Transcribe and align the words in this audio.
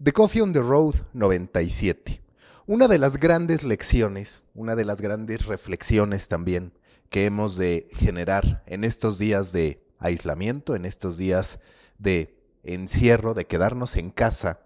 The 0.00 0.12
Coffee 0.12 0.42
on 0.42 0.52
the 0.52 0.60
Road 0.60 0.94
97. 1.12 2.22
Una 2.68 2.86
de 2.86 2.98
las 2.98 3.16
grandes 3.16 3.64
lecciones, 3.64 4.44
una 4.54 4.76
de 4.76 4.84
las 4.84 5.00
grandes 5.00 5.46
reflexiones 5.46 6.28
también 6.28 6.72
que 7.10 7.26
hemos 7.26 7.56
de 7.56 7.88
generar 7.94 8.62
en 8.66 8.84
estos 8.84 9.18
días 9.18 9.50
de 9.50 9.84
aislamiento, 9.98 10.76
en 10.76 10.84
estos 10.84 11.16
días 11.16 11.58
de 11.98 12.38
encierro, 12.62 13.34
de 13.34 13.48
quedarnos 13.48 13.96
en 13.96 14.10
casa, 14.10 14.60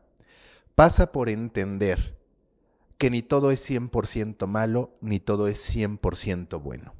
pasa 0.74 1.12
por 1.12 1.30
entender 1.30 2.18
que 2.98 3.08
ni 3.08 3.22
todo 3.22 3.52
es 3.52 3.70
100% 3.70 4.46
malo, 4.46 4.90
ni 5.00 5.18
todo 5.18 5.48
es 5.48 5.74
100% 5.74 6.60
bueno. 6.60 6.92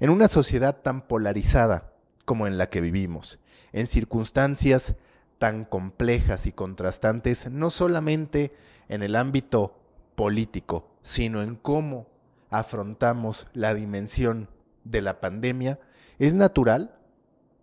En 0.00 0.08
una 0.08 0.28
sociedad 0.28 0.80
tan 0.80 1.06
polarizada 1.06 1.92
como 2.24 2.46
en 2.46 2.56
la 2.56 2.70
que 2.70 2.80
vivimos, 2.80 3.38
en 3.74 3.86
circunstancias 3.86 4.94
tan 5.38 5.64
complejas 5.64 6.46
y 6.46 6.52
contrastantes, 6.52 7.50
no 7.50 7.70
solamente 7.70 8.54
en 8.88 9.02
el 9.02 9.16
ámbito 9.16 9.78
político, 10.14 10.88
sino 11.02 11.42
en 11.42 11.56
cómo 11.56 12.06
afrontamos 12.50 13.46
la 13.52 13.74
dimensión 13.74 14.48
de 14.84 15.02
la 15.02 15.20
pandemia, 15.20 15.78
es 16.18 16.34
natural 16.34 16.98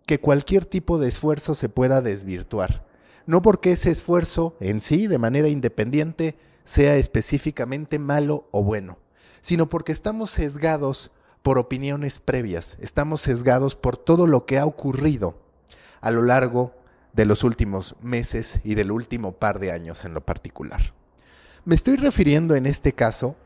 que 0.06 0.20
cualquier 0.20 0.66
tipo 0.66 0.98
de 0.98 1.08
esfuerzo 1.08 1.54
se 1.54 1.68
pueda 1.68 2.02
desvirtuar. 2.02 2.86
No 3.26 3.42
porque 3.42 3.72
ese 3.72 3.90
esfuerzo 3.90 4.54
en 4.60 4.80
sí, 4.80 5.06
de 5.06 5.18
manera 5.18 5.48
independiente, 5.48 6.36
sea 6.64 6.96
específicamente 6.96 7.98
malo 7.98 8.48
o 8.50 8.62
bueno, 8.62 8.98
sino 9.40 9.68
porque 9.68 9.92
estamos 9.92 10.30
sesgados 10.30 11.10
por 11.42 11.58
opiniones 11.58 12.20
previas, 12.20 12.76
estamos 12.80 13.20
sesgados 13.20 13.76
por 13.76 13.96
todo 13.96 14.26
lo 14.26 14.46
que 14.46 14.58
ha 14.58 14.66
ocurrido 14.66 15.38
a 16.00 16.10
lo 16.10 16.22
largo 16.22 16.74
de 17.14 17.24
los 17.24 17.44
últimos 17.44 17.96
meses 18.02 18.60
y 18.64 18.74
del 18.74 18.90
último 18.90 19.32
par 19.32 19.58
de 19.58 19.72
años 19.72 20.04
en 20.04 20.14
lo 20.14 20.24
particular. 20.24 20.92
Me 21.64 21.74
estoy 21.74 21.96
refiriendo 21.96 22.54
en 22.56 22.66
este 22.66 22.92
caso 22.92 23.36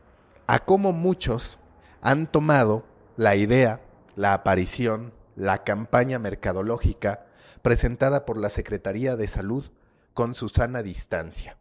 a 0.47 0.59
cómo 0.59 0.91
muchos 0.91 1.59
han 2.01 2.29
tomado 2.29 2.85
la 3.15 3.35
idea, 3.35 3.81
la 4.15 4.33
aparición, 4.33 5.13
la 5.35 5.63
campaña 5.63 6.19
mercadológica 6.19 7.27
presentada 7.61 8.25
por 8.25 8.37
la 8.37 8.49
Secretaría 8.49 9.15
de 9.15 9.27
Salud 9.27 9.71
con 10.13 10.33
Susana 10.33 10.81
Distancia. 10.81 11.57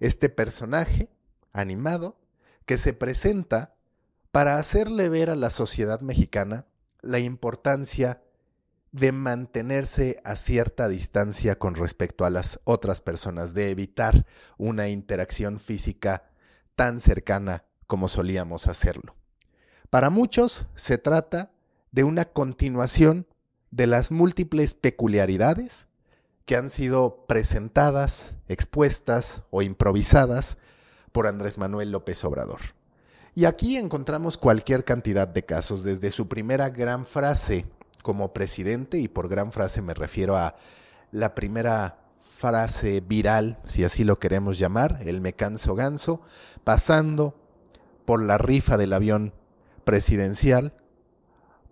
Este 0.00 0.28
personaje 0.28 1.10
animado 1.52 2.16
que 2.66 2.78
se 2.78 2.92
presenta 2.92 3.74
para 4.32 4.58
hacerle 4.58 5.08
ver 5.08 5.30
a 5.30 5.36
la 5.36 5.50
sociedad 5.50 6.00
mexicana 6.00 6.66
la 7.02 7.18
importancia 7.18 8.23
de 8.94 9.10
mantenerse 9.10 10.20
a 10.22 10.36
cierta 10.36 10.88
distancia 10.88 11.58
con 11.58 11.74
respecto 11.74 12.24
a 12.24 12.30
las 12.30 12.60
otras 12.62 13.00
personas, 13.00 13.52
de 13.52 13.70
evitar 13.70 14.24
una 14.56 14.88
interacción 14.88 15.58
física 15.58 16.30
tan 16.76 17.00
cercana 17.00 17.64
como 17.88 18.06
solíamos 18.06 18.68
hacerlo. 18.68 19.16
Para 19.90 20.10
muchos 20.10 20.66
se 20.76 20.96
trata 20.96 21.50
de 21.90 22.04
una 22.04 22.24
continuación 22.26 23.26
de 23.72 23.88
las 23.88 24.12
múltiples 24.12 24.74
peculiaridades 24.74 25.88
que 26.44 26.54
han 26.54 26.70
sido 26.70 27.26
presentadas, 27.26 28.36
expuestas 28.46 29.42
o 29.50 29.62
improvisadas 29.62 30.56
por 31.10 31.26
Andrés 31.26 31.58
Manuel 31.58 31.90
López 31.90 32.22
Obrador. 32.22 32.60
Y 33.34 33.46
aquí 33.46 33.76
encontramos 33.76 34.38
cualquier 34.38 34.84
cantidad 34.84 35.26
de 35.26 35.44
casos, 35.44 35.82
desde 35.82 36.12
su 36.12 36.28
primera 36.28 36.70
gran 36.70 37.06
frase 37.06 37.66
como 38.04 38.34
presidente, 38.34 38.98
y 38.98 39.08
por 39.08 39.30
gran 39.30 39.50
frase 39.50 39.80
me 39.80 39.94
refiero 39.94 40.36
a 40.36 40.56
la 41.10 41.34
primera 41.34 42.04
frase 42.36 43.00
viral, 43.00 43.58
si 43.64 43.82
así 43.82 44.04
lo 44.04 44.18
queremos 44.18 44.58
llamar, 44.58 45.00
el 45.06 45.22
me 45.22 45.32
canso 45.32 45.74
ganso, 45.74 46.20
pasando 46.64 47.34
por 48.04 48.22
la 48.22 48.36
rifa 48.36 48.76
del 48.76 48.92
avión 48.92 49.32
presidencial, 49.86 50.74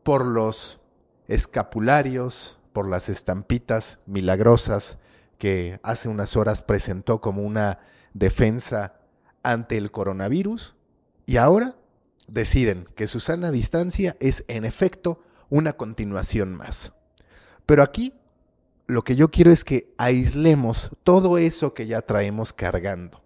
por 0.02 0.24
los 0.24 0.80
escapularios, 1.28 2.58
por 2.72 2.88
las 2.88 3.10
estampitas 3.10 3.98
milagrosas 4.06 4.96
que 5.36 5.80
hace 5.82 6.08
unas 6.08 6.34
horas 6.34 6.62
presentó 6.62 7.20
como 7.20 7.42
una 7.42 7.78
defensa 8.14 8.94
ante 9.42 9.76
el 9.76 9.90
coronavirus, 9.90 10.76
y 11.26 11.36
ahora 11.36 11.76
deciden 12.26 12.88
que 12.96 13.06
su 13.06 13.20
sana 13.20 13.50
distancia 13.50 14.16
es 14.18 14.46
en 14.48 14.64
efecto 14.64 15.20
una 15.52 15.74
continuación 15.74 16.54
más. 16.54 16.94
Pero 17.66 17.82
aquí 17.82 18.14
lo 18.86 19.04
que 19.04 19.16
yo 19.16 19.30
quiero 19.30 19.50
es 19.50 19.64
que 19.64 19.92
aislemos 19.98 20.90
todo 21.04 21.36
eso 21.36 21.74
que 21.74 21.86
ya 21.86 22.00
traemos 22.00 22.54
cargando. 22.54 23.22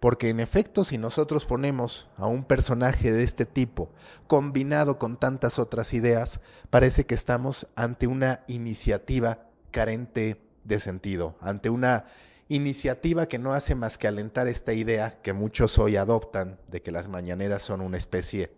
Porque 0.00 0.28
en 0.28 0.40
efecto, 0.40 0.82
si 0.82 0.98
nosotros 0.98 1.46
ponemos 1.46 2.08
a 2.16 2.26
un 2.26 2.42
personaje 2.42 3.12
de 3.12 3.22
este 3.22 3.46
tipo 3.46 3.92
combinado 4.26 4.98
con 4.98 5.16
tantas 5.16 5.60
otras 5.60 5.94
ideas, 5.94 6.40
parece 6.68 7.06
que 7.06 7.14
estamos 7.14 7.68
ante 7.76 8.08
una 8.08 8.42
iniciativa 8.48 9.46
carente 9.70 10.42
de 10.64 10.80
sentido, 10.80 11.36
ante 11.40 11.70
una 11.70 12.06
iniciativa 12.48 13.26
que 13.26 13.38
no 13.38 13.52
hace 13.52 13.76
más 13.76 13.98
que 13.98 14.08
alentar 14.08 14.48
esta 14.48 14.72
idea 14.72 15.22
que 15.22 15.32
muchos 15.32 15.78
hoy 15.78 15.94
adoptan 15.94 16.58
de 16.66 16.82
que 16.82 16.90
las 16.90 17.06
mañaneras 17.06 17.62
son 17.62 17.82
una 17.82 17.98
especie 17.98 18.52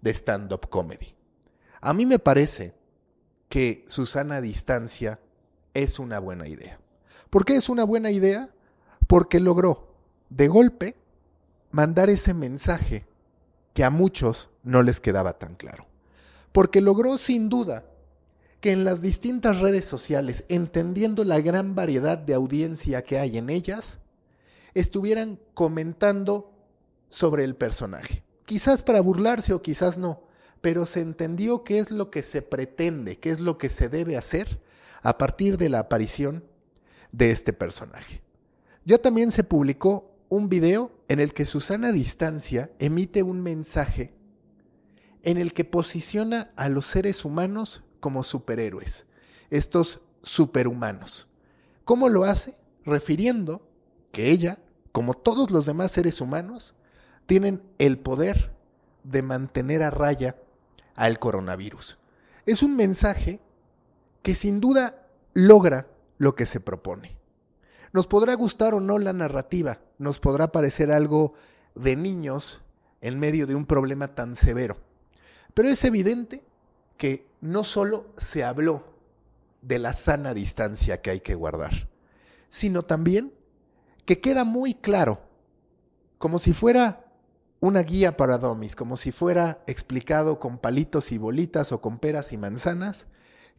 de 0.00 0.12
stand-up 0.12 0.68
comedy. 0.68 1.15
A 1.86 1.92
mí 1.92 2.04
me 2.04 2.18
parece 2.18 2.74
que 3.48 3.84
Susana 3.86 4.40
Distancia 4.40 5.20
es 5.72 6.00
una 6.00 6.18
buena 6.18 6.48
idea. 6.48 6.80
¿Por 7.30 7.44
qué 7.44 7.54
es 7.54 7.68
una 7.68 7.84
buena 7.84 8.10
idea? 8.10 8.50
Porque 9.06 9.38
logró 9.38 9.94
de 10.28 10.48
golpe 10.48 10.96
mandar 11.70 12.10
ese 12.10 12.34
mensaje 12.34 13.06
que 13.72 13.84
a 13.84 13.90
muchos 13.90 14.48
no 14.64 14.82
les 14.82 15.00
quedaba 15.00 15.38
tan 15.38 15.54
claro. 15.54 15.86
Porque 16.50 16.80
logró 16.80 17.18
sin 17.18 17.48
duda 17.48 17.84
que 18.58 18.72
en 18.72 18.82
las 18.82 19.00
distintas 19.00 19.60
redes 19.60 19.84
sociales, 19.84 20.44
entendiendo 20.48 21.22
la 21.22 21.38
gran 21.38 21.76
variedad 21.76 22.18
de 22.18 22.34
audiencia 22.34 23.04
que 23.04 23.20
hay 23.20 23.38
en 23.38 23.48
ellas, 23.48 24.00
estuvieran 24.74 25.38
comentando 25.54 26.52
sobre 27.10 27.44
el 27.44 27.54
personaje. 27.54 28.24
Quizás 28.44 28.82
para 28.82 29.00
burlarse 29.00 29.54
o 29.54 29.62
quizás 29.62 29.98
no, 29.98 30.25
pero 30.66 30.84
se 30.84 31.00
entendió 31.00 31.62
qué 31.62 31.78
es 31.78 31.92
lo 31.92 32.10
que 32.10 32.24
se 32.24 32.42
pretende, 32.42 33.20
qué 33.20 33.30
es 33.30 33.38
lo 33.38 33.56
que 33.56 33.68
se 33.68 33.88
debe 33.88 34.16
hacer 34.16 34.60
a 35.00 35.16
partir 35.16 35.58
de 35.58 35.68
la 35.68 35.78
aparición 35.78 36.42
de 37.12 37.30
este 37.30 37.52
personaje. 37.52 38.20
Ya 38.84 38.98
también 38.98 39.30
se 39.30 39.44
publicó 39.44 40.16
un 40.28 40.48
video 40.48 40.90
en 41.06 41.20
el 41.20 41.34
que 41.34 41.44
Susana 41.44 41.92
Distancia 41.92 42.72
emite 42.80 43.22
un 43.22 43.42
mensaje 43.42 44.12
en 45.22 45.36
el 45.36 45.52
que 45.52 45.64
posiciona 45.64 46.50
a 46.56 46.68
los 46.68 46.86
seres 46.86 47.24
humanos 47.24 47.84
como 48.00 48.24
superhéroes, 48.24 49.06
estos 49.50 50.00
superhumanos. 50.20 51.28
¿Cómo 51.84 52.08
lo 52.08 52.24
hace? 52.24 52.56
Refiriendo 52.84 53.70
que 54.10 54.32
ella, 54.32 54.58
como 54.90 55.14
todos 55.14 55.52
los 55.52 55.64
demás 55.64 55.92
seres 55.92 56.20
humanos, 56.20 56.74
tienen 57.26 57.62
el 57.78 58.00
poder 58.00 58.50
de 59.04 59.22
mantener 59.22 59.84
a 59.84 59.90
raya 59.90 60.34
al 60.96 61.18
coronavirus. 61.18 61.98
Es 62.46 62.62
un 62.62 62.76
mensaje 62.76 63.40
que 64.22 64.34
sin 64.34 64.60
duda 64.60 65.06
logra 65.34 65.86
lo 66.18 66.34
que 66.34 66.46
se 66.46 66.60
propone. 66.60 67.16
Nos 67.92 68.06
podrá 68.06 68.34
gustar 68.34 68.74
o 68.74 68.80
no 68.80 68.98
la 68.98 69.12
narrativa, 69.12 69.78
nos 69.98 70.18
podrá 70.18 70.50
parecer 70.50 70.90
algo 70.90 71.34
de 71.74 71.94
niños 71.96 72.60
en 73.00 73.18
medio 73.18 73.46
de 73.46 73.54
un 73.54 73.66
problema 73.66 74.14
tan 74.14 74.34
severo, 74.34 74.78
pero 75.54 75.68
es 75.68 75.84
evidente 75.84 76.42
que 76.96 77.26
no 77.40 77.64
solo 77.64 78.06
se 78.16 78.44
habló 78.44 78.84
de 79.62 79.78
la 79.78 79.92
sana 79.92 80.34
distancia 80.34 81.00
que 81.00 81.10
hay 81.10 81.20
que 81.20 81.34
guardar, 81.34 81.88
sino 82.48 82.82
también 82.82 83.32
que 84.04 84.20
queda 84.20 84.44
muy 84.44 84.74
claro, 84.74 85.20
como 86.18 86.38
si 86.38 86.52
fuera 86.52 87.05
una 87.66 87.82
guía 87.82 88.16
para 88.16 88.38
domis, 88.38 88.76
como 88.76 88.96
si 88.96 89.10
fuera 89.10 89.62
explicado 89.66 90.38
con 90.38 90.58
palitos 90.58 91.10
y 91.10 91.18
bolitas 91.18 91.72
o 91.72 91.80
con 91.80 91.98
peras 91.98 92.32
y 92.32 92.38
manzanas, 92.38 93.06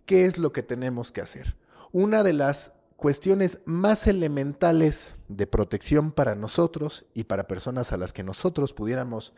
qué 0.06 0.26
es 0.26 0.38
lo 0.38 0.54
que 0.54 0.64
tenemos 0.64 1.12
que 1.12 1.22
hacer. 1.22 1.58
Una 1.92 2.24
de 2.24 2.34
las 2.34 2.72
cuestiones 2.96 3.60
más 3.66 4.08
elementales 4.08 5.16
de 5.28 5.46
protección 5.46 6.12
para 6.12 6.36
nosotros 6.36 7.06
y 7.14 7.26
para 7.26 7.48
personas 7.48 7.92
a 7.92 7.98
las 7.98 8.14
que 8.14 8.24
nosotros 8.24 8.74
pudiéramos 8.74 9.34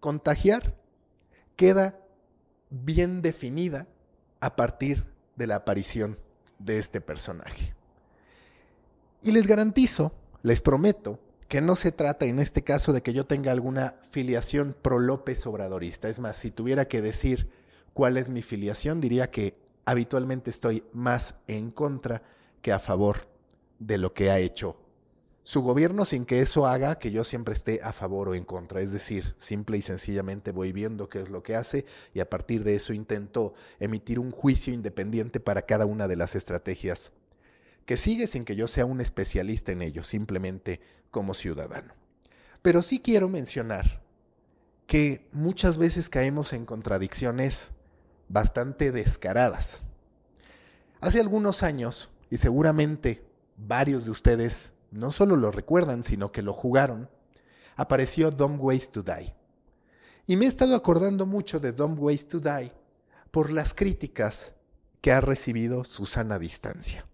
contagiar 0.00 0.76
queda 1.56 1.98
bien 2.70 3.20
definida 3.20 3.88
a 4.40 4.54
partir 4.54 5.04
de 5.34 5.48
la 5.48 5.56
aparición 5.56 6.18
de 6.60 6.78
este 6.78 7.00
personaje. 7.00 7.74
Y 9.22 9.32
les 9.32 9.46
garantizo, 9.46 10.12
les 10.42 10.60
prometo, 10.60 11.18
que 11.48 11.60
no 11.60 11.76
se 11.76 11.92
trata 11.92 12.26
en 12.26 12.38
este 12.38 12.62
caso 12.62 12.92
de 12.92 13.02
que 13.02 13.12
yo 13.12 13.26
tenga 13.26 13.52
alguna 13.52 13.96
filiación 14.10 14.76
pro 14.80 14.98
López 14.98 15.46
Obradorista. 15.46 16.08
Es 16.08 16.20
más, 16.20 16.36
si 16.36 16.50
tuviera 16.50 16.86
que 16.86 17.00
decir 17.00 17.48
cuál 17.94 18.16
es 18.18 18.28
mi 18.28 18.42
filiación, 18.42 19.00
diría 19.00 19.30
que 19.30 19.56
habitualmente 19.86 20.50
estoy 20.50 20.84
más 20.92 21.36
en 21.46 21.70
contra 21.70 22.22
que 22.60 22.72
a 22.72 22.78
favor 22.78 23.28
de 23.78 23.96
lo 23.96 24.12
que 24.12 24.30
ha 24.30 24.38
hecho 24.38 24.76
su 25.48 25.62
gobierno 25.62 26.04
sin 26.04 26.26
que 26.26 26.42
eso 26.42 26.66
haga 26.66 26.98
que 26.98 27.10
yo 27.10 27.24
siempre 27.24 27.54
esté 27.54 27.80
a 27.82 27.94
favor 27.94 28.28
o 28.28 28.34
en 28.34 28.44
contra. 28.44 28.82
Es 28.82 28.92
decir, 28.92 29.34
simple 29.38 29.78
y 29.78 29.80
sencillamente 29.80 30.52
voy 30.52 30.72
viendo 30.72 31.08
qué 31.08 31.22
es 31.22 31.30
lo 31.30 31.42
que 31.42 31.56
hace 31.56 31.86
y 32.12 32.20
a 32.20 32.28
partir 32.28 32.64
de 32.64 32.74
eso 32.74 32.92
intento 32.92 33.54
emitir 33.80 34.18
un 34.18 34.30
juicio 34.30 34.74
independiente 34.74 35.40
para 35.40 35.62
cada 35.62 35.86
una 35.86 36.06
de 36.06 36.16
las 36.16 36.34
estrategias 36.34 37.12
que 37.88 37.96
sigue 37.96 38.26
sin 38.26 38.44
que 38.44 38.54
yo 38.54 38.68
sea 38.68 38.84
un 38.84 39.00
especialista 39.00 39.72
en 39.72 39.80
ello, 39.80 40.04
simplemente 40.04 40.82
como 41.10 41.32
ciudadano. 41.32 41.94
Pero 42.60 42.82
sí 42.82 42.98
quiero 42.98 43.30
mencionar 43.30 44.02
que 44.86 45.26
muchas 45.32 45.78
veces 45.78 46.10
caemos 46.10 46.52
en 46.52 46.66
contradicciones 46.66 47.70
bastante 48.28 48.92
descaradas. 48.92 49.80
Hace 51.00 51.18
algunos 51.18 51.62
años, 51.62 52.10
y 52.28 52.36
seguramente 52.36 53.24
varios 53.56 54.04
de 54.04 54.10
ustedes 54.10 54.70
no 54.90 55.10
solo 55.10 55.36
lo 55.36 55.50
recuerdan, 55.50 56.02
sino 56.02 56.30
que 56.30 56.42
lo 56.42 56.52
jugaron, 56.52 57.08
apareció 57.74 58.30
Dumb 58.30 58.62
Ways 58.62 58.90
to 58.90 59.02
Die. 59.02 59.34
Y 60.26 60.36
me 60.36 60.44
he 60.44 60.48
estado 60.48 60.76
acordando 60.76 61.24
mucho 61.24 61.58
de 61.58 61.72
Dumb 61.72 61.98
Ways 61.98 62.28
to 62.28 62.38
Die 62.38 62.70
por 63.30 63.50
las 63.50 63.72
críticas 63.72 64.52
que 65.00 65.10
ha 65.10 65.22
recibido 65.22 65.84
Susana 65.84 66.38
Distancia. 66.38 67.07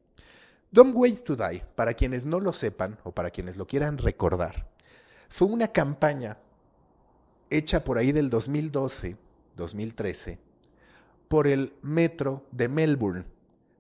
Dumb 0.75 0.93
Ways 0.97 1.23
to 1.23 1.37
Die, 1.37 1.63
para 1.77 1.95
quienes 1.95 2.27
no 2.27 2.41
lo 2.41 2.53
sepan 2.53 2.99
o 3.05 3.13
para 3.13 3.31
quienes 3.31 3.57
lo 3.57 3.65
quieran 3.65 3.97
recordar, 3.97 4.69
fue 5.29 5.47
una 5.47 5.69
campaña 5.69 6.37
hecha 7.49 7.85
por 7.85 7.97
ahí 7.97 8.11
del 8.11 8.29
2012, 8.29 9.17
2013, 9.55 10.41
por 11.29 11.47
el 11.47 11.75
Metro 11.83 12.45
de 12.51 12.69
Melbourne. 12.69 13.25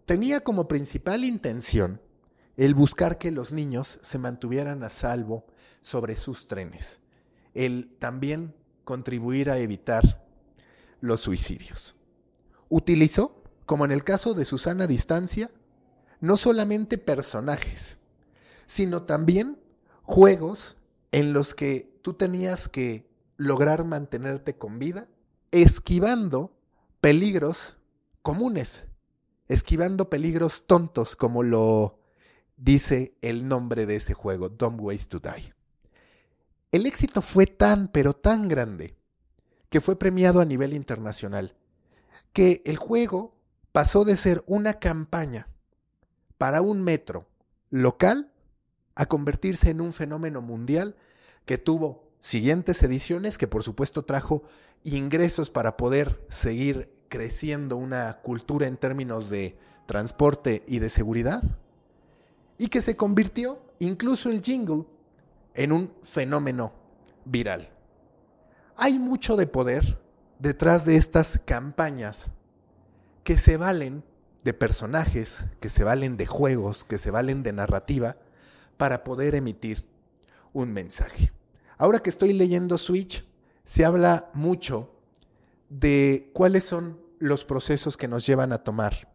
Tenía 0.06 0.44
como 0.44 0.68
principal 0.68 1.24
intención 1.24 2.00
el 2.56 2.76
buscar 2.76 3.18
que 3.18 3.32
los 3.32 3.50
niños 3.50 3.98
se 4.00 4.20
mantuvieran 4.20 4.84
a 4.84 4.88
salvo 4.88 5.46
sobre 5.80 6.14
sus 6.14 6.46
trenes, 6.46 7.00
el 7.54 7.92
también 7.98 8.54
contribuir 8.84 9.50
a 9.50 9.58
evitar 9.58 10.24
los 11.00 11.22
suicidios. 11.22 11.96
Utilizó, 12.68 13.42
como 13.66 13.84
en 13.84 13.90
el 13.90 14.04
caso 14.04 14.32
de 14.34 14.44
Susana 14.44 14.86
Distancia, 14.86 15.50
no 16.24 16.38
solamente 16.38 16.96
personajes, 16.96 17.98
sino 18.64 19.02
también 19.02 19.60
juegos 20.02 20.78
en 21.12 21.34
los 21.34 21.54
que 21.54 21.98
tú 22.00 22.14
tenías 22.14 22.68
que 22.68 23.06
lograr 23.36 23.84
mantenerte 23.84 24.56
con 24.56 24.78
vida, 24.78 25.06
esquivando 25.50 26.56
peligros 27.02 27.76
comunes, 28.22 28.86
esquivando 29.48 30.08
peligros 30.08 30.66
tontos 30.66 31.14
como 31.14 31.42
lo 31.42 32.00
dice 32.56 33.18
el 33.20 33.46
nombre 33.46 33.84
de 33.84 33.96
ese 33.96 34.14
juego, 34.14 34.48
Dumb 34.48 34.80
Ways 34.80 35.08
to 35.08 35.20
Die. 35.20 35.52
El 36.72 36.86
éxito 36.86 37.20
fue 37.20 37.46
tan, 37.46 37.88
pero 37.88 38.14
tan 38.14 38.48
grande, 38.48 38.96
que 39.68 39.82
fue 39.82 39.98
premiado 39.98 40.40
a 40.40 40.46
nivel 40.46 40.72
internacional, 40.72 41.54
que 42.32 42.62
el 42.64 42.78
juego 42.78 43.36
pasó 43.72 44.06
de 44.06 44.16
ser 44.16 44.42
una 44.46 44.78
campaña 44.78 45.48
para 46.38 46.62
un 46.62 46.82
metro 46.82 47.26
local 47.70 48.32
a 48.94 49.06
convertirse 49.06 49.70
en 49.70 49.80
un 49.80 49.92
fenómeno 49.92 50.42
mundial 50.42 50.96
que 51.44 51.58
tuvo 51.58 52.08
siguientes 52.20 52.82
ediciones, 52.82 53.38
que 53.38 53.48
por 53.48 53.62
supuesto 53.62 54.04
trajo 54.04 54.44
ingresos 54.82 55.50
para 55.50 55.76
poder 55.76 56.24
seguir 56.28 56.90
creciendo 57.08 57.76
una 57.76 58.20
cultura 58.22 58.66
en 58.66 58.76
términos 58.76 59.30
de 59.30 59.58
transporte 59.86 60.64
y 60.66 60.78
de 60.78 60.88
seguridad, 60.88 61.42
y 62.58 62.68
que 62.68 62.80
se 62.80 62.96
convirtió 62.96 63.62
incluso 63.78 64.30
el 64.30 64.40
jingle 64.40 64.84
en 65.54 65.72
un 65.72 65.92
fenómeno 66.02 66.72
viral. 67.24 67.70
Hay 68.76 68.98
mucho 68.98 69.36
de 69.36 69.46
poder 69.46 69.98
detrás 70.38 70.84
de 70.84 70.96
estas 70.96 71.40
campañas 71.44 72.30
que 73.22 73.36
se 73.36 73.56
valen 73.56 74.04
de 74.44 74.52
personajes, 74.52 75.44
que 75.60 75.70
se 75.70 75.84
valen 75.84 76.16
de 76.16 76.26
juegos, 76.26 76.84
que 76.84 76.98
se 76.98 77.10
valen 77.10 77.42
de 77.42 77.52
narrativa 77.52 78.16
para 78.76 79.02
poder 79.02 79.34
emitir 79.34 79.86
un 80.52 80.72
mensaje. 80.72 81.32
Ahora 81.78 82.00
que 82.00 82.10
estoy 82.10 82.34
leyendo 82.34 82.78
Switch, 82.78 83.26
se 83.64 83.84
habla 83.84 84.30
mucho 84.34 84.94
de 85.70 86.30
cuáles 86.34 86.64
son 86.64 87.00
los 87.18 87.44
procesos 87.46 87.96
que 87.96 88.06
nos 88.06 88.26
llevan 88.26 88.52
a 88.52 88.62
tomar 88.62 89.10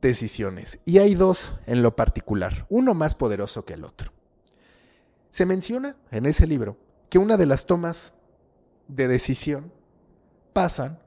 decisiones. 0.00 0.80
Y 0.84 0.98
hay 0.98 1.14
dos 1.14 1.54
en 1.66 1.82
lo 1.82 1.94
particular, 1.94 2.66
uno 2.68 2.94
más 2.94 3.14
poderoso 3.14 3.64
que 3.64 3.74
el 3.74 3.84
otro. 3.84 4.12
Se 5.30 5.46
menciona 5.46 5.96
en 6.10 6.26
ese 6.26 6.46
libro 6.46 6.76
que 7.08 7.18
una 7.18 7.36
de 7.36 7.46
las 7.46 7.66
tomas 7.66 8.14
de 8.88 9.06
decisión 9.06 9.72
pasan 10.52 10.98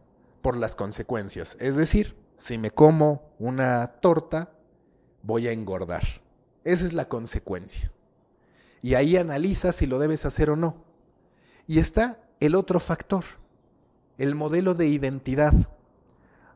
por 0.41 0.55
las 0.55 0.75
consecuencias. 0.75 1.57
Es 1.59 1.75
decir, 1.75 2.20
si 2.41 2.57
me 2.57 2.71
como 2.71 3.35
una 3.38 3.85
torta, 4.01 4.51
voy 5.21 5.47
a 5.47 5.51
engordar. 5.51 6.01
Esa 6.63 6.85
es 6.88 6.93
la 6.93 7.07
consecuencia. 7.07 7.91
Y 8.81 8.95
ahí 8.95 9.15
analiza 9.15 9.71
si 9.71 9.85
lo 9.85 9.99
debes 9.99 10.25
hacer 10.25 10.49
o 10.49 10.55
no. 10.55 10.83
Y 11.67 11.77
está 11.77 12.19
el 12.39 12.55
otro 12.55 12.79
factor, 12.79 13.23
el 14.17 14.33
modelo 14.33 14.73
de 14.73 14.88
identidad, 14.88 15.53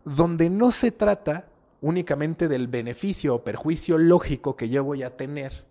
donde 0.03 0.49
no 0.49 0.71
se 0.71 0.91
trata 0.91 1.49
únicamente 1.81 2.47
del 2.47 2.67
beneficio 2.67 3.35
o 3.35 3.43
perjuicio 3.43 3.99
lógico 3.99 4.55
que 4.55 4.69
yo 4.69 4.83
voy 4.83 5.03
a 5.03 5.15
tener 5.15 5.67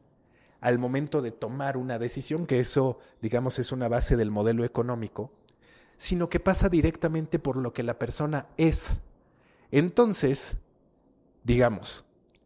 al 0.60 0.78
momento 0.78 1.22
de 1.22 1.32
tomar 1.32 1.76
una 1.76 1.98
decisión, 1.98 2.46
que 2.46 2.60
eso, 2.60 3.00
digamos, 3.20 3.58
es 3.58 3.72
una 3.72 3.88
base 3.88 4.16
del 4.16 4.30
modelo 4.30 4.64
económico, 4.64 5.32
sino 5.96 6.28
que 6.28 6.38
pasa 6.38 6.68
directamente 6.68 7.40
por 7.40 7.56
lo 7.56 7.72
que 7.72 7.82
la 7.82 7.98
persona 7.98 8.46
es. 8.56 9.00
Entonces, 9.76 10.56
digamos, 11.42 12.04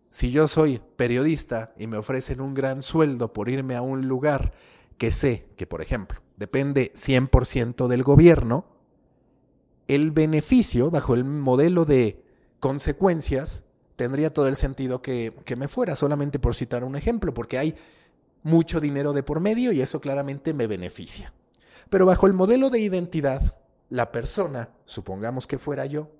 si 0.08 0.30
yo 0.30 0.48
soy 0.48 0.80
periodista 0.96 1.74
y 1.76 1.86
me 1.86 1.98
ofrecen 1.98 2.40
un 2.40 2.54
gran 2.54 2.80
sueldo 2.80 3.34
por 3.34 3.50
irme 3.50 3.76
a 3.76 3.82
un 3.82 4.08
lugar 4.08 4.54
que 4.96 5.12
sé 5.12 5.46
que, 5.58 5.66
por 5.66 5.82
ejemplo, 5.82 6.22
depende 6.38 6.90
100% 6.94 7.86
del 7.86 8.02
gobierno, 8.02 8.64
el 9.88 10.10
beneficio 10.10 10.90
bajo 10.90 11.12
el 11.12 11.26
modelo 11.26 11.84
de 11.84 12.24
consecuencias, 12.60 13.64
tendría 13.96 14.32
todo 14.32 14.48
el 14.48 14.56
sentido 14.56 15.02
que, 15.02 15.34
que 15.44 15.54
me 15.54 15.68
fuera, 15.68 15.96
solamente 15.96 16.38
por 16.38 16.54
citar 16.54 16.82
un 16.82 16.96
ejemplo, 16.96 17.34
porque 17.34 17.58
hay 17.58 17.74
mucho 18.42 18.80
dinero 18.80 19.12
de 19.12 19.22
por 19.22 19.40
medio 19.40 19.72
y 19.72 19.82
eso 19.82 20.00
claramente 20.00 20.54
me 20.54 20.66
beneficia. 20.66 21.34
Pero 21.90 22.06
bajo 22.06 22.26
el 22.26 22.32
modelo 22.32 22.70
de 22.70 22.80
identidad, 22.80 23.58
la 23.90 24.12
persona, 24.12 24.70
supongamos 24.86 25.46
que 25.46 25.58
fuera 25.58 25.84
yo, 25.84 26.10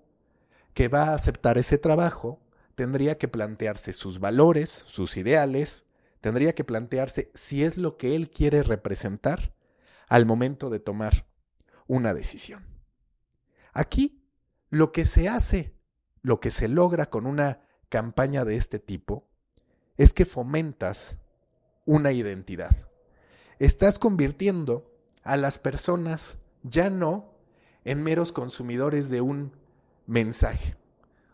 que 0.79 0.87
va 0.87 1.09
a 1.09 1.15
aceptar 1.15 1.59
ese 1.59 1.77
trabajo, 1.77 2.41
tendría 2.77 3.19
que 3.19 3.27
plantearse 3.27 3.93
sus 3.93 4.21
valores, 4.21 4.85
sus 4.87 5.17
ideales, 5.17 5.87
tendría 6.21 6.55
que 6.55 6.63
plantearse 6.63 7.33
si 7.35 7.65
es 7.65 7.77
lo 7.77 7.97
que 7.97 8.15
él 8.15 8.31
quiere 8.31 8.63
representar 8.63 9.57
al 10.07 10.25
momento 10.25 10.71
de 10.71 10.79
tomar 10.79 11.27
una 11.89 12.15
decisión. 12.15 12.65
Aquí, 13.73 14.23
lo 14.71 14.93
que 14.93 15.05
se 15.05 15.29
hace 15.29 15.75
lo 16.23 16.39
que 16.39 16.53
se 16.53 16.69
logra 16.69 17.11
con 17.11 17.27
una 17.27 17.61
campaña 17.89 18.45
de 18.45 18.55
este 18.55 18.79
tipo 18.79 19.27
es 19.97 20.15
que 20.15 20.27
fomentas 20.27 21.17
una 21.87 22.13
identidad. 22.13 22.87
Estás 23.59 23.99
convirtiendo 23.99 24.95
a 25.25 25.37
las 25.37 25.59
personas 25.59 26.39
ya 26.63 26.89
no 26.89 27.35
en 27.85 28.01
meros 28.05 28.31
consumidores 28.31 29.11
de 29.11 29.23
un 29.23 29.58
mensaje. 30.09 30.75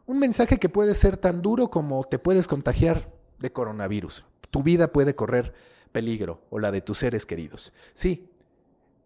Un 0.05 0.19
mensaje 0.19 0.59
que 0.59 0.69
puede 0.69 0.95
ser 0.95 1.17
tan 1.17 1.41
duro 1.41 1.71
como 1.71 2.05
te 2.05 2.19
puedes 2.19 2.47
contagiar 2.49 3.11
de 3.39 3.53
coronavirus. 3.53 4.27
Tu 4.51 4.63
vida 4.63 4.93
puede 4.93 5.15
correr 5.15 5.55
peligro 5.93 6.43
o 6.51 6.59
la 6.59 6.73
de 6.73 6.83
tus 6.83 6.99
seres 6.99 7.25
queridos. 7.25 7.73
Sí, 7.95 8.31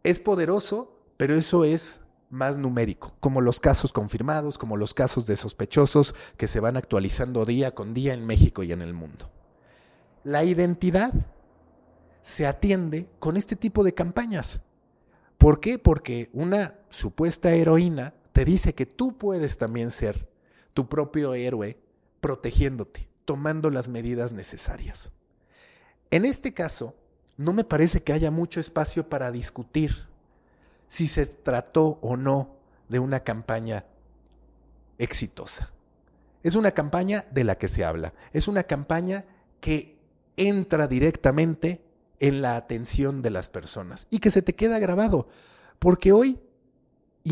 es 0.03 0.19
poderoso, 0.19 0.99
pero 1.17 1.35
eso 1.35 1.65
es 1.65 2.01
más 2.31 2.59
numérico, 2.59 3.15
como 3.21 3.41
los 3.41 3.61
casos 3.61 3.93
confirmados, 3.93 4.59
como 4.59 4.77
los 4.77 4.95
casos 4.95 5.27
de 5.27 5.37
sospechosos 5.37 6.15
que 6.37 6.49
se 6.49 6.61
van 6.61 6.77
actualizando 6.77 7.45
día 7.45 7.75
con 7.75 7.95
día 7.95 8.15
en 8.15 8.27
México 8.27 8.63
y 8.63 8.73
en 8.73 8.83
el 8.83 8.95
mundo. 8.95 9.31
La 10.25 10.45
identidad 10.45 11.13
se 12.23 12.47
atiende 12.47 13.09
con 13.19 13.37
este 13.37 13.55
tipo 13.55 13.85
de 13.85 13.95
campañas. 13.95 14.61
¿Por 15.37 15.61
qué? 15.61 15.79
Porque 15.79 16.31
una 16.33 16.75
supuesta 16.91 17.53
heroína 17.53 18.15
te 18.39 18.45
dice 18.45 18.73
que 18.73 18.87
tú 18.87 19.19
puedes 19.19 19.59
también 19.59 19.91
ser 19.91 20.29
tu 20.73 20.89
propio 20.89 21.35
héroe 21.35 21.77
protegiéndote, 22.21 23.09
tomando 23.25 23.69
las 23.69 23.89
medidas 23.89 24.33
necesarias. 24.33 25.11
En 26.13 26.25
este 26.25 26.55
caso, 26.55 26.95
no 27.37 27.53
me 27.53 27.65
parece 27.65 28.05
que 28.05 28.13
haya 28.13 28.31
mucho 28.31 28.61
espacio 28.61 29.09
para 29.09 29.33
discutir 29.33 30.07
si 30.87 31.09
se 31.09 31.27
trató 31.27 31.99
o 32.01 32.17
no 32.17 32.55
de 32.89 33.01
una 33.01 33.25
campaña 33.25 33.87
exitosa. 34.99 35.73
Es 36.45 36.55
una 36.55 36.71
campaña 36.71 37.27
de 37.33 37.43
la 37.43 37.59
que 37.59 37.67
se 37.67 37.85
habla. 37.85 38.15
Es 38.33 38.47
una 38.47 38.63
campaña 38.63 39.25
que 39.59 39.99
entra 40.37 40.87
directamente 40.87 41.83
en 42.21 42.41
la 42.41 42.55
atención 42.55 43.21
de 43.21 43.31
las 43.31 43.49
personas 43.49 44.07
y 44.11 44.21
que 44.21 44.31
se 44.31 44.43
te 44.43 44.55
queda 44.55 44.79
grabado. 44.79 45.27
Porque 45.81 46.13
hoy, 46.13 46.41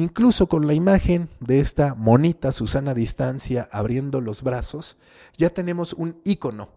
incluso 0.03 0.49
con 0.49 0.67
la 0.67 0.75
imagen 0.75 1.29
de 1.41 1.61
esta 1.61 1.95
monita 1.95 2.53
Susana 2.53 2.95
Distancia 2.95 3.69
abriendo 3.71 4.21
los 4.21 4.43
brazos, 4.43 4.97
ya 5.37 5.51
tenemos 5.51 5.93
un 5.93 6.21
ícono. 6.25 6.71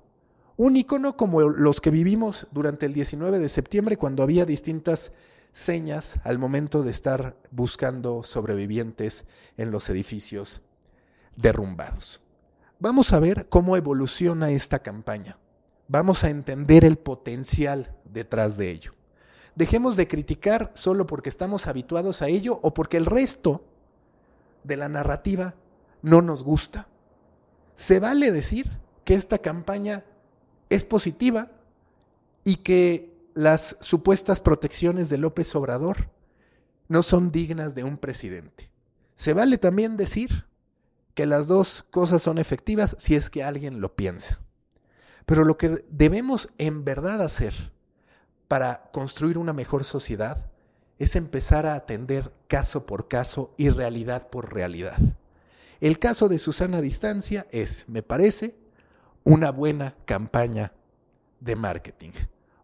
Un 0.57 0.77
ícono 0.77 1.15
como 1.15 1.41
los 1.41 1.81
que 1.81 1.89
vivimos 1.89 2.47
durante 2.51 2.85
el 2.85 2.93
19 2.93 3.39
de 3.39 3.49
septiembre 3.49 3.97
cuando 3.97 4.23
había 4.23 4.45
distintas 4.45 5.13
señas 5.51 6.19
al 6.23 6.37
momento 6.37 6.83
de 6.83 6.91
estar 6.91 7.37
buscando 7.51 8.23
sobrevivientes 8.23 9.25
en 9.57 9.71
los 9.71 9.89
edificios 9.89 10.61
derrumbados. 11.35 12.21
Vamos 12.79 13.13
a 13.13 13.19
ver 13.19 13.47
cómo 13.49 13.75
evoluciona 13.75 14.51
esta 14.51 14.79
campaña. 14.79 15.37
Vamos 15.87 16.23
a 16.23 16.29
entender 16.29 16.85
el 16.85 16.97
potencial 16.97 17.95
detrás 18.05 18.57
de 18.57 18.71
ello. 18.71 18.98
Dejemos 19.59 19.97
de 19.97 20.07
criticar 20.07 20.71
solo 20.73 21.05
porque 21.05 21.27
estamos 21.27 21.67
habituados 21.67 22.21
a 22.21 22.29
ello 22.29 22.61
o 22.63 22.73
porque 22.73 22.95
el 22.95 23.05
resto 23.05 23.65
de 24.63 24.77
la 24.77 24.87
narrativa 24.87 25.53
no 26.01 26.21
nos 26.21 26.45
gusta. 26.45 26.87
Se 27.73 27.99
vale 27.99 28.31
decir 28.31 28.71
que 29.03 29.15
esta 29.15 29.39
campaña 29.39 30.05
es 30.69 30.85
positiva 30.85 31.51
y 32.45 32.55
que 32.55 33.13
las 33.33 33.75
supuestas 33.81 34.39
protecciones 34.39 35.09
de 35.09 35.17
López 35.17 35.53
Obrador 35.55 36.09
no 36.87 37.03
son 37.03 37.29
dignas 37.29 37.75
de 37.75 37.83
un 37.83 37.97
presidente. 37.97 38.71
Se 39.15 39.33
vale 39.33 39.57
también 39.57 39.97
decir 39.97 40.45
que 41.15 41.25
las 41.25 41.47
dos 41.47 41.85
cosas 41.91 42.21
son 42.21 42.37
efectivas 42.37 42.95
si 42.97 43.15
es 43.15 43.29
que 43.29 43.43
alguien 43.43 43.81
lo 43.81 43.93
piensa. 43.97 44.39
Pero 45.25 45.43
lo 45.43 45.57
que 45.57 45.85
debemos 45.89 46.47
en 46.57 46.85
verdad 46.85 47.21
hacer 47.21 47.73
para 48.49 48.89
construir 48.91 49.37
una 49.37 49.53
mejor 49.53 49.85
sociedad 49.85 50.47
es 50.97 51.15
empezar 51.15 51.67
a 51.67 51.75
atender 51.75 52.33
caso 52.47 52.85
por 52.85 53.07
caso 53.07 53.53
y 53.57 53.69
realidad 53.69 54.29
por 54.29 54.53
realidad. 54.53 54.97
El 55.79 55.99
caso 55.99 56.27
de 56.27 56.39
Susana 56.39 56.81
Distancia 56.81 57.45
es, 57.51 57.87
me 57.87 58.01
parece, 58.03 58.57
una 59.23 59.51
buena 59.51 59.95
campaña 60.05 60.73
de 61.39 61.55
marketing. 61.55 62.11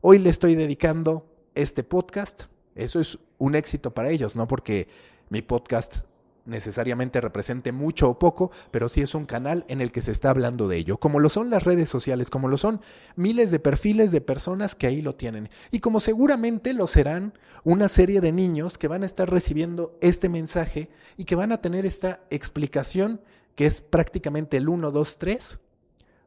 Hoy 0.01 0.17
le 0.17 0.31
estoy 0.31 0.55
dedicando 0.55 1.31
este 1.53 1.83
podcast. 1.83 2.45
Eso 2.73 2.99
es 2.99 3.19
un 3.37 3.55
éxito 3.55 3.93
para 3.93 4.09
ellos, 4.09 4.35
no 4.35 4.47
porque 4.47 4.87
mi 5.29 5.43
podcast 5.43 5.97
necesariamente 6.45 7.21
represente 7.21 7.71
mucho 7.71 8.09
o 8.09 8.19
poco, 8.19 8.51
pero 8.71 8.87
sí 8.87 9.01
es 9.01 9.15
un 9.15 9.25
canal 9.25 9.65
en 9.67 9.81
el 9.81 9.91
que 9.91 10.01
se 10.01 10.11
está 10.11 10.29
hablando 10.29 10.67
de 10.67 10.77
ello, 10.77 10.97
como 10.97 11.19
lo 11.19 11.29
son 11.29 11.49
las 11.49 11.63
redes 11.63 11.89
sociales, 11.89 12.29
como 12.29 12.47
lo 12.47 12.57
son 12.57 12.81
miles 13.15 13.51
de 13.51 13.59
perfiles 13.59 14.11
de 14.11 14.21
personas 14.21 14.75
que 14.75 14.87
ahí 14.87 15.01
lo 15.01 15.15
tienen, 15.15 15.49
y 15.71 15.79
como 15.79 15.99
seguramente 15.99 16.73
lo 16.73 16.87
serán 16.87 17.33
una 17.63 17.89
serie 17.89 18.21
de 18.21 18.31
niños 18.31 18.77
que 18.77 18.87
van 18.87 19.03
a 19.03 19.07
estar 19.07 19.29
recibiendo 19.29 19.97
este 20.01 20.29
mensaje 20.29 20.89
y 21.17 21.25
que 21.25 21.35
van 21.35 21.51
a 21.51 21.61
tener 21.61 21.85
esta 21.85 22.21
explicación 22.29 23.21
que 23.55 23.65
es 23.65 23.81
prácticamente 23.81 24.57
el 24.57 24.69
1, 24.69 24.91
2, 24.91 25.17
3, 25.17 25.59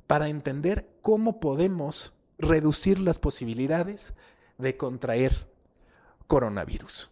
para 0.06 0.28
entender 0.28 0.88
cómo 1.02 1.40
podemos 1.40 2.14
reducir 2.38 2.98
las 2.98 3.18
posibilidades 3.18 4.14
de 4.56 4.76
contraer 4.76 5.48
coronavirus. 6.26 7.10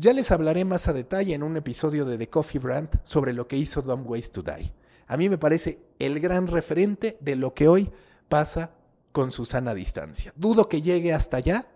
Ya 0.00 0.12
les 0.12 0.30
hablaré 0.30 0.64
más 0.64 0.86
a 0.86 0.92
detalle 0.92 1.34
en 1.34 1.42
un 1.42 1.56
episodio 1.56 2.04
de 2.04 2.16
The 2.16 2.30
Coffee 2.30 2.60
Brand 2.60 2.88
sobre 3.02 3.32
lo 3.32 3.48
que 3.48 3.56
hizo 3.56 3.82
Dumb 3.82 4.08
Ways 4.08 4.30
to 4.30 4.44
Die. 4.44 4.72
A 5.08 5.16
mí 5.16 5.28
me 5.28 5.38
parece 5.38 5.80
el 5.98 6.20
gran 6.20 6.46
referente 6.46 7.18
de 7.20 7.34
lo 7.34 7.52
que 7.52 7.66
hoy 7.66 7.90
pasa 8.28 8.76
con 9.10 9.32
Susana 9.32 9.74
Distancia. 9.74 10.32
Dudo 10.36 10.68
que 10.68 10.82
llegue 10.82 11.12
hasta 11.12 11.38
allá, 11.38 11.66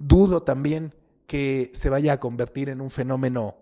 dudo 0.00 0.42
también 0.42 0.96
que 1.28 1.70
se 1.74 1.90
vaya 1.90 2.14
a 2.14 2.18
convertir 2.18 2.70
en 2.70 2.80
un 2.80 2.90
fenómeno 2.90 3.56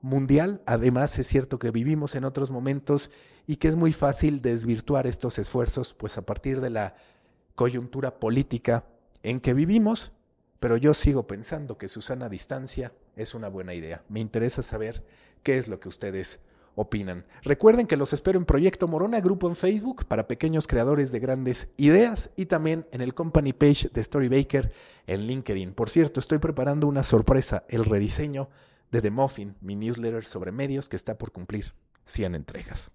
mundial. 0.00 0.60
Además, 0.66 1.16
es 1.20 1.28
cierto 1.28 1.60
que 1.60 1.70
vivimos 1.70 2.16
en 2.16 2.24
otros 2.24 2.50
momentos 2.50 3.12
y 3.46 3.58
que 3.58 3.68
es 3.68 3.76
muy 3.76 3.92
fácil 3.92 4.42
desvirtuar 4.42 5.06
estos 5.06 5.38
esfuerzos, 5.38 5.94
pues 5.94 6.18
a 6.18 6.26
partir 6.26 6.60
de 6.60 6.70
la 6.70 6.96
coyuntura 7.54 8.18
política 8.18 8.84
en 9.22 9.38
que 9.38 9.54
vivimos, 9.54 10.10
pero 10.60 10.76
yo 10.76 10.94
sigo 10.94 11.26
pensando 11.26 11.78
que 11.78 11.88
Susana 11.88 12.28
Distancia 12.28 12.92
es 13.16 13.34
una 13.34 13.48
buena 13.48 13.74
idea. 13.74 14.04
Me 14.08 14.20
interesa 14.20 14.62
saber 14.62 15.04
qué 15.42 15.58
es 15.58 15.68
lo 15.68 15.80
que 15.80 15.88
ustedes 15.88 16.40
opinan. 16.76 17.24
Recuerden 17.42 17.86
que 17.86 17.96
los 17.96 18.12
espero 18.12 18.38
en 18.38 18.44
Proyecto 18.44 18.86
Morona, 18.86 19.20
grupo 19.20 19.48
en 19.48 19.56
Facebook 19.56 20.04
para 20.06 20.28
pequeños 20.28 20.66
creadores 20.66 21.10
de 21.10 21.18
grandes 21.18 21.68
ideas 21.76 22.30
y 22.36 22.46
también 22.46 22.86
en 22.92 23.00
el 23.00 23.14
company 23.14 23.52
page 23.52 23.88
de 23.92 24.04
Storybaker 24.04 24.72
en 25.06 25.26
LinkedIn. 25.26 25.72
Por 25.72 25.90
cierto, 25.90 26.20
estoy 26.20 26.38
preparando 26.38 26.86
una 26.86 27.02
sorpresa, 27.02 27.64
el 27.68 27.84
rediseño 27.84 28.50
de 28.90 29.00
The 29.00 29.10
Muffin, 29.10 29.56
mi 29.60 29.74
newsletter 29.74 30.24
sobre 30.24 30.52
medios 30.52 30.88
que 30.88 30.96
está 30.96 31.18
por 31.18 31.32
cumplir 31.32 31.74
100 32.04 32.34
entregas. 32.34 32.90